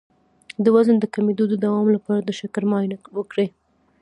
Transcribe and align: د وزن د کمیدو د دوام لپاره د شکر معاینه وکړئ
د 0.63 0.65
وزن 0.75 0.95
د 0.99 1.05
کمیدو 1.15 1.45
د 1.49 1.53
دوام 1.63 1.87
لپاره 1.95 2.21
د 2.23 2.29
شکر 2.39 2.63
معاینه 2.71 2.97
وکړئ 3.17 3.47